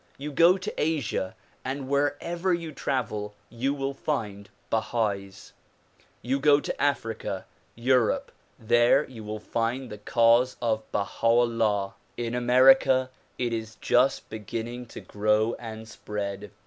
[0.17, 5.51] You go to Asia and wherever you travel you will find Bahais.
[6.23, 11.93] You go to Africa, Europe, there you will find the cause of Baha 'Ullah.
[12.17, 16.49] In America it is just beginning to grow and spread.